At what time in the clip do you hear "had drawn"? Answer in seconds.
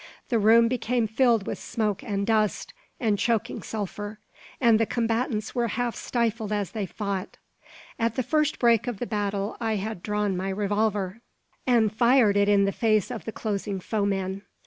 9.75-10.35